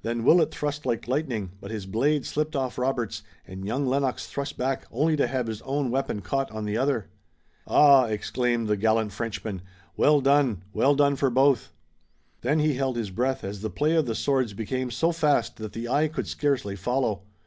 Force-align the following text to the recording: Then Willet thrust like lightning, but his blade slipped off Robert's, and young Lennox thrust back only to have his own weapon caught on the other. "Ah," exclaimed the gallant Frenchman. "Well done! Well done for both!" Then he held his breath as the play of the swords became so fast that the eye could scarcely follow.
Then 0.00 0.24
Willet 0.24 0.52
thrust 0.52 0.86
like 0.86 1.06
lightning, 1.06 1.50
but 1.60 1.70
his 1.70 1.84
blade 1.84 2.24
slipped 2.24 2.56
off 2.56 2.78
Robert's, 2.78 3.22
and 3.46 3.66
young 3.66 3.84
Lennox 3.84 4.26
thrust 4.26 4.56
back 4.56 4.86
only 4.90 5.16
to 5.18 5.26
have 5.26 5.48
his 5.48 5.60
own 5.60 5.90
weapon 5.90 6.22
caught 6.22 6.50
on 6.50 6.64
the 6.64 6.78
other. 6.78 7.10
"Ah," 7.66 8.06
exclaimed 8.06 8.68
the 8.68 8.78
gallant 8.78 9.12
Frenchman. 9.12 9.60
"Well 9.94 10.22
done! 10.22 10.62
Well 10.72 10.94
done 10.94 11.14
for 11.14 11.28
both!" 11.28 11.74
Then 12.40 12.58
he 12.58 12.72
held 12.72 12.96
his 12.96 13.10
breath 13.10 13.44
as 13.44 13.60
the 13.60 13.68
play 13.68 13.92
of 13.94 14.06
the 14.06 14.14
swords 14.14 14.54
became 14.54 14.90
so 14.90 15.12
fast 15.12 15.56
that 15.56 15.74
the 15.74 15.90
eye 15.90 16.08
could 16.08 16.26
scarcely 16.26 16.74
follow. 16.74 17.24